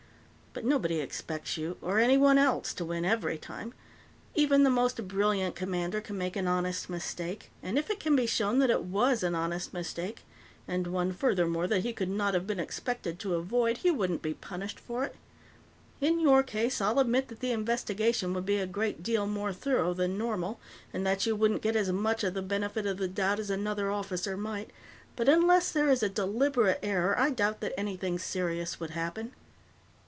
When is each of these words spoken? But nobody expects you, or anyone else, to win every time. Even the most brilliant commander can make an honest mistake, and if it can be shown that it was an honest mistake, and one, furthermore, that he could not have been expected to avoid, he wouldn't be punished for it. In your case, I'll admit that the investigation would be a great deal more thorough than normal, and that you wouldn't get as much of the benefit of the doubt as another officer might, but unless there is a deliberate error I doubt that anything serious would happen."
But 0.53 0.65
nobody 0.65 0.99
expects 0.99 1.55
you, 1.55 1.77
or 1.81 1.97
anyone 1.97 2.37
else, 2.37 2.73
to 2.73 2.83
win 2.83 3.05
every 3.05 3.37
time. 3.37 3.73
Even 4.35 4.63
the 4.63 4.69
most 4.69 5.07
brilliant 5.07 5.55
commander 5.55 6.01
can 6.01 6.17
make 6.17 6.35
an 6.35 6.45
honest 6.45 6.89
mistake, 6.89 7.49
and 7.63 7.79
if 7.79 7.89
it 7.89 8.01
can 8.01 8.17
be 8.17 8.27
shown 8.27 8.59
that 8.59 8.69
it 8.69 8.83
was 8.83 9.23
an 9.23 9.33
honest 9.33 9.71
mistake, 9.73 10.23
and 10.67 10.87
one, 10.87 11.13
furthermore, 11.13 11.67
that 11.67 11.83
he 11.83 11.93
could 11.93 12.09
not 12.09 12.33
have 12.33 12.45
been 12.45 12.59
expected 12.59 13.17
to 13.19 13.35
avoid, 13.35 13.77
he 13.77 13.91
wouldn't 13.91 14.21
be 14.21 14.33
punished 14.33 14.77
for 14.77 15.05
it. 15.05 15.15
In 16.01 16.19
your 16.19 16.43
case, 16.43 16.81
I'll 16.81 16.99
admit 16.99 17.29
that 17.29 17.39
the 17.39 17.53
investigation 17.53 18.33
would 18.33 18.45
be 18.45 18.57
a 18.57 18.67
great 18.67 19.01
deal 19.01 19.27
more 19.27 19.53
thorough 19.53 19.93
than 19.93 20.17
normal, 20.17 20.59
and 20.91 21.07
that 21.07 21.25
you 21.25 21.33
wouldn't 21.33 21.61
get 21.61 21.77
as 21.77 21.93
much 21.93 22.25
of 22.25 22.33
the 22.33 22.41
benefit 22.41 22.85
of 22.85 22.97
the 22.97 23.07
doubt 23.07 23.39
as 23.39 23.49
another 23.49 23.89
officer 23.89 24.35
might, 24.35 24.71
but 25.15 25.29
unless 25.29 25.71
there 25.71 25.89
is 25.89 26.03
a 26.03 26.09
deliberate 26.09 26.79
error 26.83 27.17
I 27.17 27.29
doubt 27.29 27.61
that 27.61 27.73
anything 27.77 28.19
serious 28.19 28.81
would 28.81 28.89
happen." 28.89 29.31